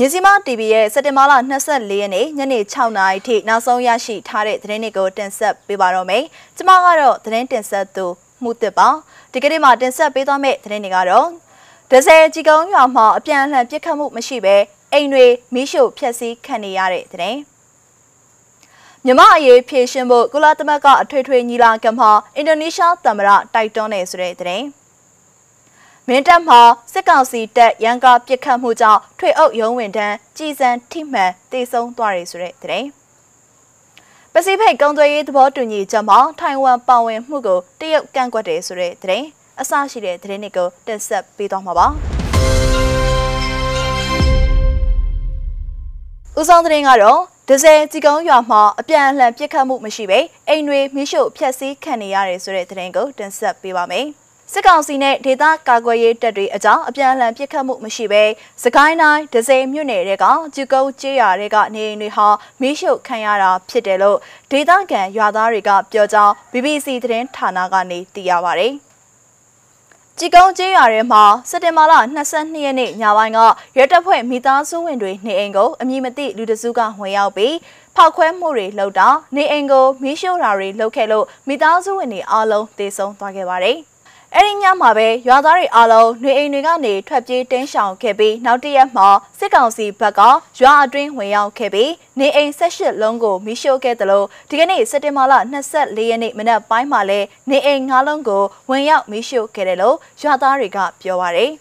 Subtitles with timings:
[0.00, 1.32] မြစီမ TV ရဲ့စက်တင်ဘာလ
[1.66, 6.24] 24ရက်နေ့ညနေ6နာရီထိနောက်ဆုံးရရှိထားတဲ့သတင်းတွေကိုတင်ဆက်ပေးပါတော့မယ်။
[6.56, 8.06] ကျွန်မကတော့သတင်းတင်ဆက်သူ
[8.42, 8.88] မှုတစ်ပါ။
[9.32, 11.28] ဒီကနေ့မှာတင်ဆက်ပေးသွားမယ့်သတင်းတွေကတော့
[11.90, 14.56] ဒဇယ်ကြီးကုန်းရွာမှာအပြန်အလှန်ပြစ်ခတ်မှုမရှိဘဲ
[14.92, 17.38] အိမ်တွေမိရှုဖျက်ဆီးခံနေရတဲ့သတင်း။
[19.04, 24.66] မြမအရေးဖြည့်ရှင်ဖို့ကုလသမဂ္ဂအထွေထွေညီလာခံမှာအင်ဒိုနီးရှားသမ္မတတိုက်တွန်းနေဆိုတဲ့သတင်း။
[26.10, 26.60] မင်းတပ်မှာ
[26.92, 32.88] စစ်ကောင်စီတပ်ရန်ကားပစ်ခတ်မှုကြောင့်ထွေအုပ်ရုံးဝင်တန်းကြည်စံထိမှန်တေဆုံးသွားတယ်ဆိုတဲ့သတင်း
[34.32, 39.26] ပစိဖိတ်ကုန်းသွေးရေးသဘောတူညီချက်မှာထိုင်ဝမ်ပါဝင်မှုကိုတရုတ်ကန့်ကွက်တယ်ဆိုတဲ့သတင်း
[39.60, 41.86] အစရှိတဲ့သတင်းတွေကိုတင်ဆက်ပေးသွားမှာပါ
[46.38, 54.08] ဦးဆောင်သတင်းကတော့ဒဇယ်ကြီးကုန်းရွာမှာအပြန်အလှန်ပြစ်ခတ်မှုမရှိဘဲအိမ်တွေမိရှုဖျက်ဆီးခံနေရတယ်ဆိုတဲ့သတင်းကိုတင်ဆက်ပေးပါမယ်။
[54.52, 58.22] စစ်ကောင်စီနဲ့ဒေသကာကွယ်ရေးတပ်တွေအကြောင်းအပြန်အလှန်ပစ်ခတ်မှုမရှိဘဲ
[58.62, 62.26] စကိုင်းတိုင်းဒဇယ်မြို့နယ်တွေကကျူကုန်းကျေးရွာတွေကနေအိမ်တွေဟာ
[62.60, 64.18] မီးရှို့ခံရတာဖြစ်တယ်လို့
[64.50, 68.68] ဒေသခံရွာသားတွေကပြောကြောင်း BBC သတင်းဌာနကနေသိရပါဗျ။
[70.18, 71.94] ជីကုန်းကျေးရွာထဲမှာစက်တင်ဘာလ
[72.30, 73.38] 22ရက်နေ့ညပိုင်းက
[73.76, 77.54] ရဲတပ်ဖွဲ့မိသားစုဝင်တွေနေအိမ်ကိုအမည်မသိလူတစုကဝင်ရောက်ပြီး
[77.96, 83.78] ဖောက်ခွဲမှုတွေလုပ်တာနေအိမ်ကိုမီးရှို့တာတွေလုပ်ခဲ့လို့မိသားစုဝင်တွေအားလုံးတေဆုံးသွားခဲ့ပါတယ်။
[84.36, 90.20] အဲ့ဒီညမှာပဲရွာသားတွေအားလုံးနေအိမ်တွေကနေထွက်ပြေးတင်းရှောင်ခဲ့ပြီးနောက်တရက်မှာစစ်ကောင်စီဘက်က
[90.60, 95.34] ရွာအတွင်းဝင်ရောက်ခဲ့ပြီးနေအိမ်၁၈လုံးကိုမိရှို့ခဲ့တယ်လို့ဒီကနေ့စက်တင်ဘာလ
[95.72, 101.52] 24ရက်နေ့မနက်ပိုင်းမှာလဲနေအိမ်၅လုံးကိုဝင်ရောက်မိရှို့ခဲ့တယ်လို့ရွာသားတွေကပြောပါတယ်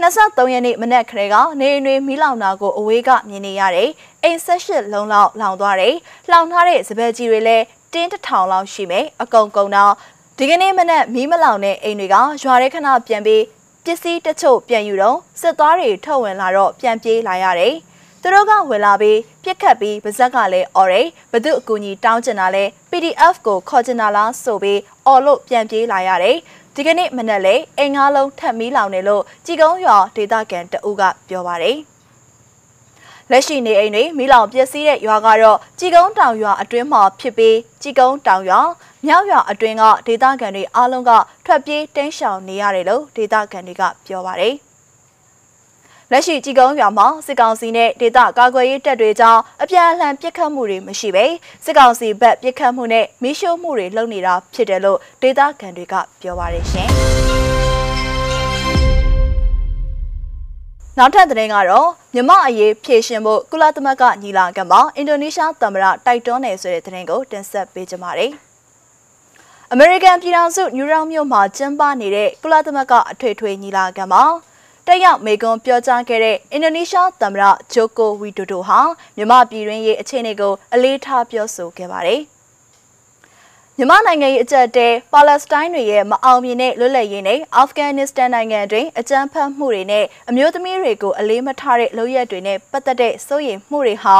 [0.00, 3.90] 23ရက်နေ့မနက်ခရဲကနေအိမ်တွေမီးလောင်တာကိုအဝေးကမြင်နေရတယ်။
[4.24, 5.94] အိမ်၁၈လုံးလောက်လောင်သွားတယ်။
[6.30, 9.94] လောင်ထားတဲ့စပယ်ကြီးတွေလည်းတင်းတစ်ထောင်လောက်ရှိမယ်။အကုန်ကုန်တော့
[10.40, 13.44] ဒီကနေ့မနက်မီးမလောင်တဲ့အိမ်တွေကရွာရဲခဏပြန်ပြီး
[13.84, 17.74] ပစ္စည်းတချို့ပြန်ယူတော့စစ်သားတွေထုတ်ဝင်လာတော့ပြန်ပြေးလာရတယ်။
[18.22, 26.36] သူတို့ကဝင်လာပြီးပြက်ခတ်ပြီးပါဇက်ကလည်းအော်ရဲဘသူအကူကြီးတောင်းချင်တာလဲ PDF ကိုခေါ်ချင်တာလားဆိုပြီးအော်လို့ပြန်ပြေးလာရတယ်။
[26.74, 31.78] ဒီကနေ့မနက်လေအိမ်ငါးလုံးထပ်မီးလောင်နေလို့ကြည်ကုန်းရွာဒေသခံတအူးကပြောပါတယ်။
[33.30, 38.60] လက်ရှိနေအိမ်တွေမိလောင်ပျက်စီးတဲ့ရွာကတော့ကြည်ကုန်းတောင်ရွာအတွင်းမှာဖြစ်ပြီးကြည်ကုန်းတောင်ရွာ
[39.10, 41.10] မြောက်ရွာအတွင်းကဒေသခံတွေအားလုံးက
[41.46, 44.54] ထွက်ပြေးတင်းရှောင်နေရတယ်လို့ဒေသခံတွေကပြောပါတယ်။
[46.10, 51.24] လက်ရှိကြည်ကုန်းရွာမှာစစ်ကောင်စီနဲ့ဒေသကာကွယ်ရေးတပ်တွေကြောင့်အပြန်အလှန်ပစ်ခတ်မှုတွေမရှိပဲ
[51.64, 56.88] စစ်ကောင်စီဘက်ပစ်ခတ်မှုနဲ့မီးရှို့မှုတွေလုပ်နေတာဖြစ်တယ်လို့ဒေသခံတွေကပြောပါတယ်ရှင်။
[60.98, 68.32] နောက်ထပ်သတင်းကတော့မြမအရေးဖြည့်ရှင်ဖို့ကုလသမဂ္ဂညီလာခံမှာအင်ဒိုနီးရှားသမ္မတတိုက်တွန်းနေဆိုတဲ့သတင်းကိုတင်ဆက်ပေးကြပါမယ်။
[69.72, 74.24] အမေရိကန်ပြည်ထောင်စုနယူးယောက်မြို့မှာကျင်းပနေတဲ့ကုလသမဂ္ဂအထွေထွေညီလာခံမှာ
[74.86, 78.80] တက်ရောက်မေကွန်ပြောကြားခဲ့တဲ့အင်ဒိုနီးရှားသမ္မတဂျိုကိုဝီဒိုဒိုဟာ
[79.16, 82.20] မြမပြည်တွင်းရေးအခြေအနေကိုအလေးထားပြောဆိုခဲ့ပါတယ်။
[83.76, 94.16] မြန်မာနိုင်ငံရဲ့အကြက်တဲပါလက်စတိုင်းတွေရဲ့မအောင်မြင်တဲ့လွတ်လပ်ရေးနဲ့အာဖဂန်နစ္စတန်နိုင်ငံတွင်အကြမ်းဖက်မှုတွေနဲ့အမျိုးသမီးတွေကိုအလေးမထားတဲ့လုပ်ရက်တွေနဲ့ပတ်သက်တဲ့စိုးရိမ်မှုတွေဟာ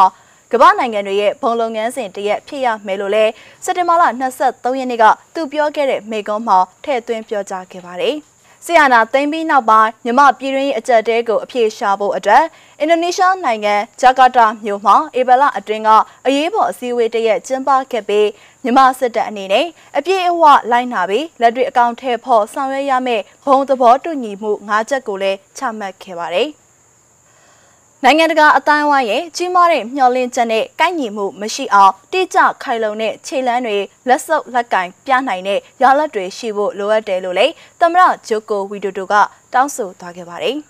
[0.53, 3.25] ကမ္ဘာနိုင်ငံတွေရဲ့ဘုံလုပ်ငန်းစဉ်တရက်ဖြစ်ရမယ်လို့လဲ
[3.65, 4.05] စက်တင်ဘာလ
[4.41, 5.05] 23ရက်နေ့က
[5.35, 8.17] သူပြောခဲ့တဲ့မိကွန်းမှာထည့်သွင်းပြောကြားခဲ့ပါတယ်။
[8.65, 12.45] ဆီယနာသိမ်းပြီးနောက်ပိုင်းမြမပြည်တွင်းအကြက်တဲကိုအပြေရှာဖို့အတွက်
[12.81, 15.91] အင်ဒိုနီးရှားနိုင်ငံဂျာကာတာမြို့မှာဧပြီလအတွင်းက
[16.27, 18.29] အရေးပေါ်အစည်းအဝေးတရက်ကျင်းပခဲ့ပြီး
[18.65, 19.67] မြမစစ်တပ်အနေနဲ့
[19.99, 26.51] အပြည့်အဝလိုက်နာပြီးလက်တွေ့အကောင့်ထဲဖို့ဆောင်ရွက်ရမယ့်ဘုံသဘောတူညီမှု၅ချက်ကိုလည်းချမှတ်ခဲ့ပါတယ်။
[28.05, 33.77] နိုင်ငံတကာအတိုင်းအဝိုင်းရဲ့ကြီးမားတဲ့မျှော်လင့်ချက်နဲ့ကိုက်ညီမှုမရှိအောင်တိကျခိုင်လုံတဲ့ခြေလှမ်းတွေ
[34.09, 39.15] လက်စုပ်လက်ကင်ပြနိုင်တဲ့ရလဒ်တွေရှိဖို့လိုအပ်တယ်လို့လည်းသမ္မတဂျိုကိုဝီဒိုတိုက
[39.55, 40.57] တောင်းဆိုသွားခဲ့ပါတယ်။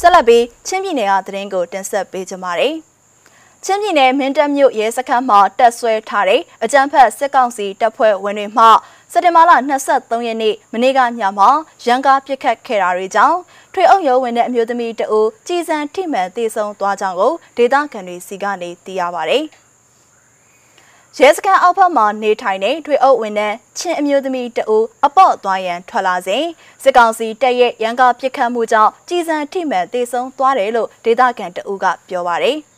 [0.00, 2.74] ဆက်လက်ပြီးချင်းပြည်နယ်ကသတင်းကိုတင်ဆက်ပေးကြပါမယ်။
[3.64, 8.70] ချင်းပြည်နယ်မင်းတပ်မြို့ရဲစခန်းမှာတက်ဆွဲထားတဲ့အကြမ်းဖက်စစ်ကောင်စီတပ်ဖွဲ့ဝင်တွေမှစ
[9.18, 9.52] က်တင်ဘာလ
[9.88, 11.48] 23ရက်နေ့မနေ့ကညမှာ
[11.86, 13.38] ရန်ကားပစ်ခတ်ခဲ့တာတွေကြောင့်
[13.72, 19.38] ထွေအုပ်ရုံးဝင်တဲ့အမျိုးသမီးတအူကြည်စံထိမှန်တေဆုံးသွားကြောင်းကိုဒေသခံတွေစီကနေသိရပါဗျ။
[21.18, 26.44] ရဲစခန်းအောက်ဘက်မှာနေထိုင်တဲ့ထွေအုပ်ဝင်တဲ့ချင်းအမျိုးသမီးတအူအပေါ့သွားရန်ထွက်လာစဉ်
[26.82, 32.54] စစ်ကောင်စီတပ်ရဲ့ရန်ကားပစ်ခတ်မှုကြောင့်ကြည်စံထိမှန်တေဆုံးသွားတယ်လို့ဒေသခံတအူကပြောပါဗျ။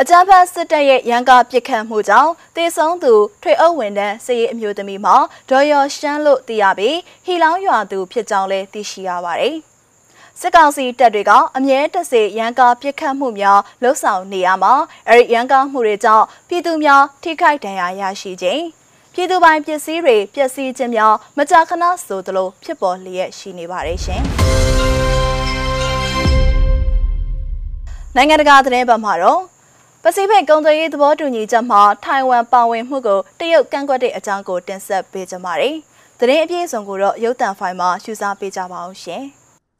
[0.00, 5.16] အကြမ်းဖက်စစ်တပ်ရဲ့ရန်ကားပစ်ခတ်မှုကြောင့်တေဆုံးသူထွေအုပ်ဝန်ထမ်းစစ်ရေးအမျိုးသမီးမှာ
[5.50, 9.56] ဒေါ်ရော်ရှမ်းလို့သိရပြီးဟီလောင်းရွာသူဖြစ်ကြောင်းလည်းသိရှိရပါတယ်။
[10.40, 14.74] စစ်ကောင်စီတပ်တွေကအမြဲတစေရန်ကားပစ်ခတ်မှုများလှုပ်ဆောင်နေရမှာ
[15.08, 18.62] အဲဒီရန်ကားမှုတွေကြောင့်ပြည်သူများထိခိုက်ဒဏ်ရာရရှိခြင်း
[19.14, 24.22] ပြည်သူပိုင်ပစ္စည်းတွေပျက်စီးခြင်းများမကြာခဏဆိုသလိုဖြစ်ပေါ်လျက်ရှိနေပါတယ်ရှင်
[28.16, 29.53] နိုင်ငံတကာသတင်းပတ်မှာတော့
[30.06, 35.76] ပစိဖိတ်ကုန်သွယ်ရေးသဘောတူညီချက်မှာထိုင်ဝမ်ပါဝင်မှုကိုတရုတ်ကန့်ကွက်တဲ့အကြောင်းကိုတင်ဆက်ပေးကြပါမယ်။
[36.18, 39.22] သတင်းအပြည့်အစုံကိုတော့ရုပ်သံဖိုင်မှာရှုစားပေးကြပါအောင်ရှင်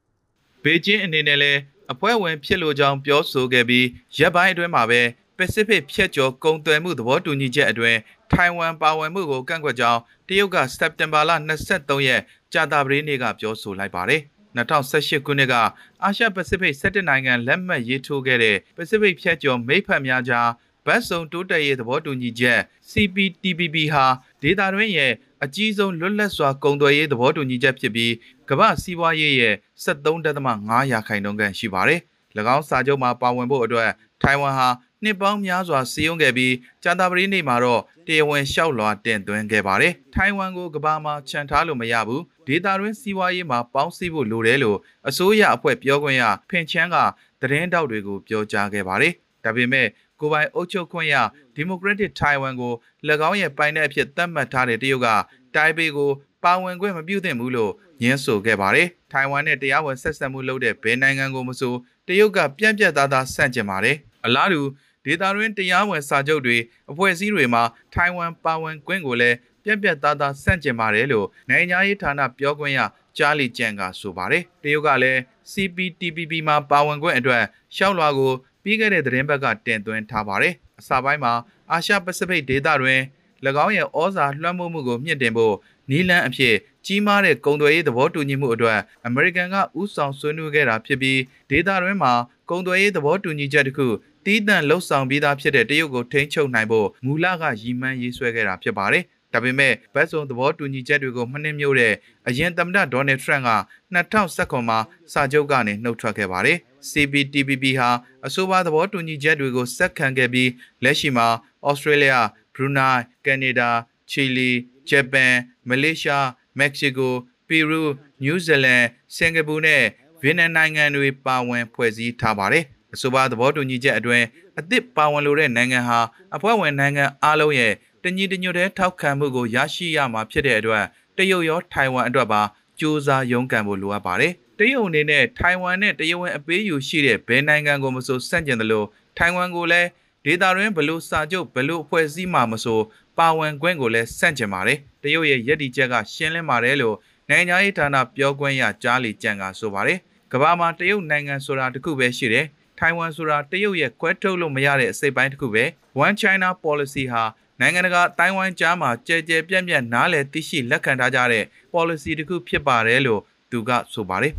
[0.64, 1.60] ။ဘေကျင်းအနေနဲ့လည်း
[1.92, 3.86] အဖွဲ့ဝင်ဖြစ်လို့ကြောင်းပြောဆိုခဲ့ပြီး
[4.18, 5.00] ရက်ပိုင်းအတွင်းမှာပဲ
[5.38, 7.98] ပစိဖိတ်ဖြတ်ကျော်ကုန်သွယ်မှုသဘောတူညီချက်အတွင်း
[8.30, 11.30] ထိုင်ဝမ်ပါဝင်မှုကိုကန့်ကွက်ကြောင်းတရုတ်ကစက်တင်ဘာလ
[11.68, 12.20] 23ရက်
[12.52, 14.22] ကြာသပတေးနေ့ကပြောဆိုလိုက်ပါတယ်။
[14.56, 15.54] 2018ခုနှစ်က
[16.02, 20.48] အာရှပစိဖိတ်17နိုင်ငံလက်မှတ်ရေးထိုးခဲ့တဲ့ပစိဖိတ်ဖြတ်ကျော်မိတ်ဖက်များကြား
[20.86, 22.60] ဘတ်စုံတိုးတက်ရေးသဘောတူညီချက်
[22.90, 24.06] CPTPP ဟာ
[24.42, 25.12] ဒေတာတွင်းရဲ့
[25.44, 28.12] အကြီးဆုံးလွတ်လပ်စွာကုန်သွယ်ရေးသဘောတူညီချက်ဖြစ်ပြီး
[28.48, 29.54] ကမ္ဘာစီးပွားရေးရဲ့
[29.84, 32.00] 73.5ရာခိုင်နှုန်းခန့်ရှိပါတယ်။၎
[32.56, 33.90] င်းစာချုပ်မှာပါဝင်ဖို့အတွက်
[34.22, 34.68] ထိုင်ဝမ်ဟာ
[35.04, 44.78] နှစ်ပေါင်းများစွာစီယုံခဲ့ပြီးကြာသပတေးနေ့မှာတော့တရားဝင်လျှောက်လွှာတင်သွင်းခဲ့ပါတယ်။ထိုင်ဝမ်ကိုကမ္ဘာမှာခြံထားလို့မရဘူး။ဒေတာတွင်းစီးပွားရေးမှာပေါင်းစည်းဖို့လိုတယ်လို့
[45.08, 46.96] အစိုးရအဖွဲ့ပြောခွင့်ရဖင်ချန်းက
[47.40, 49.12] သတင်းတောက်တွေကိုပြောကြားခဲ့ပါတယ်။
[49.44, 49.86] ဒါပေမဲ့
[50.20, 51.14] ကိုပိုင်အုပ်ချုပ်ခွင့်ရ
[51.54, 52.74] ဒီမိုကရက်တစ်ထိုင်ဝမ်ကို၎
[53.28, 55.08] င်းရဲ့ပိုင်တဲ့အဖြစ်သတ်မှတ်ထားတဲ့တရုတ်က
[55.54, 56.10] တိုင်ပေကို
[56.44, 57.72] ပါဝင်ခွင့်မပြုသင့်ဘူးလို့
[58.02, 61.74] ညင်းဆိုခဲ့ပါတယ်။ထိုင်ဝမ်နဲ့တရားဝင်ဆက်ဆံမှုလုပ်တဲ့ဘယ်နိုင်ငံကိုမဆို
[62.08, 63.96] တရုတ်ကပြန့်ပြတ်သားသားဆန့်ကျင်ပါတယ်။
[64.26, 64.60] အလားတူ
[65.04, 66.56] ဒေတာတွင်တရားဝင်စာချုပ်တွေ
[66.90, 67.62] အဖွဲ့အစည်းတွေမှာ
[67.92, 72.80] ထိုင်ဝမ်ပါဝင်ခွင့်ကိုလည်းပြက်ပြက်သားသားဆန့်ကျင်ပါတယ်လို့နိုင်ငံရေးဌာနပြောခွင့်ရ
[73.16, 75.20] ချာလီကျန်ကဆိုပါတယ်တရုတ်ကလည်း
[75.52, 77.42] CPTPP မှာပါဝင်ခွင့်အတွက်
[77.76, 81.32] ရှောက်လွှာကိုပြီးခဲ့တဲ့သတင်းပတ်ကတင်သွင်းထားပါတယ်အစပိုင်းမှာ
[81.70, 83.00] အာရှပစိဖိတ်ဒေသတွင်၎
[83.64, 85.54] င်းရဲ့ဩဇာလွှမ်းမိုးမှုကိုမြင့်တင်ဖို့
[85.90, 86.54] နီလန်းအဖြစ်
[86.86, 91.20] ကြီးမားတဲ့ကုန်သွယ်ရေးသဘောတူညီမှုအတွက်အမေရိကန်ကဥဆောင်ဆွေးနွေးခဲ့တာဖြစ်ပြီး
[91.50, 92.12] ဒေသတွင်းမှာ
[92.50, 93.86] ကုန်သွယ်ရေးသဘောတူညီချက်တစ်ခု
[94.26, 101.94] တီးတန့်လှုပ်ဆောင်ပြီးသားဖြစ်တဲ့တရုတ်ကိုထိန်းချုပ်နိုင်ဖို့မူလကရည်မှန်းရေးဆွဲခဲ့တာဖြစ်ပါတယ်။ဒါပေမဲ့ဘတ်စုံသဘောတူညီချက်တွေကိုမနှင်းမြို့တဲ့
[102.28, 103.50] အရင်သမ္မတဒေါ်နယ်ထရန့်က
[103.94, 104.78] 2019မှာ
[105.12, 106.58] စာချုပ်ကနေနှုတ်ထွက်ခဲ့ပါတယ်။
[106.90, 107.90] CPTPP ဟာ
[108.26, 110.50] အဆိုပါသဘောတူညီချက်တွေကိုစက်ခံခဲ့ပြီး
[110.84, 111.28] လက်ရှိမှာ
[111.68, 112.10] ဩစတြေးလျ၊
[112.54, 113.70] ဘရူနိုင်း၊ကနေဒါ၊
[114.10, 114.50] ချီလီ၊
[114.88, 115.32] ဂျပန်၊
[115.68, 116.26] မလေးရှား၊
[116.58, 117.14] မက္ကဆီကို၊
[117.48, 117.88] ပီရူး၊
[118.22, 118.82] နယူးဇီလန်၊
[119.16, 119.82] စင်ကာပူနဲ့
[120.20, 124.26] ဗီယက်နမ်နိုင်ငံတွေပါဝင်ဖွဲ့စည်းထားပါတယ်။ အဆိုပါသဘောတူညီချက်အတွင်း
[124.60, 126.00] အသစ်ပါဝင်လိုတဲ့နိုင်ငံဟာ
[126.36, 130.84] အဖွဲ့ဝင်နိုင်ငံအလုံးရဲ့တညီတညွတ်တဲ့ထောက်ခံမှုကိုရရှိရမှာဖြစ်တဲ့အတွက်
[131.16, 132.42] တရုတ်ရောထိုင်ဝမ်အတွက်ပါ
[132.78, 138.86] စူးစမ်းရုန်းကန်ဖို့လိုအပ်ပါတယ်။တရုတ်အနေနဲ့ထိုင်ဝမ်နဲ့တရုတ်ဝင်အပေးယူရှိတဲ့ဘယ်နိုင်ငံကိုမဆိုဆန့်ကျင်တယ်လို့
[139.18, 139.88] ထိုင်ဝမ်ကိုလည်း
[140.24, 142.80] ဒေတာရင်းဘလို့စာချုပ်ဘလို့အဖွဲ့အစည်းမှမဆို
[143.18, 146.96] ပါဝင်ခွင့်ကိုလည်းဆန့်ကျင်ပါတယ်။တရုတ်ရဲ့ရည်တည်ချက်ကရှင်းလင်းပါတယ်လို့
[147.30, 149.98] နိုင်ငံရေးဌာနပြောခွင့်ရကြားလီကျန်ကဆိုပါတယ်။
[150.32, 152.46] ကမ္ဘာမှာတရုတ်နိုင်ငံဆိုတာတခုပဲရှိတယ်။
[152.78, 155.64] ထိုင်ဝမ်ဆိုတာတရုတ်ရဲ့ကွဲထုတ်လို့မရတဲ့အစိပ်ပိုင်းတစ်ခုပဲ
[156.04, 157.24] One China policy ဟာ
[157.60, 164.34] နိုင်ငံတကာတိုင်ဝမ်ကြားမှာကြဲကြဲပြန့်ပြန့်နားလည်သိရှိလက်ခံထားကြတဲ့ policy တစ်ခုဖြစ်ပါတယ်လို့သူကဆိုပါတယ်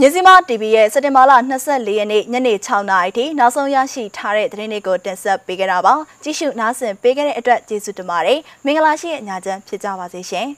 [0.00, 1.32] မြစီမ TV ရဲ့စက်တင်ဘာလ
[1.64, 10.48] 24ရက်နေ့ညနေ6နာရီထိနောက်ဆုံးရရှိထားတဲ့သတင်းတွေကိုတင်ဆက်ပေးကြတာပါကြည့်ရှုနားဆင်ပေးခဲ့တဲ့အတွက်ကျေးဇူးတင်ပါတယ်မင်္ဂလာရှိတဲ့ညချမ်းဖြစ်ကြပါစေရှင်